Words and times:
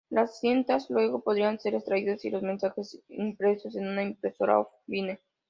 Las 0.09 0.39
cintas 0.39 0.89
luego 0.89 1.21
podrían 1.21 1.59
ser 1.59 1.75
extraídas 1.75 2.25
y 2.25 2.31
los 2.31 2.41
mensajes 2.41 3.03
impresos 3.07 3.75
en 3.75 3.87
una 3.87 4.01
impresora 4.01 4.57
"off-line". 4.57 5.19